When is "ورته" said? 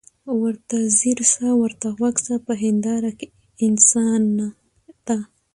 0.41-0.77, 1.61-1.87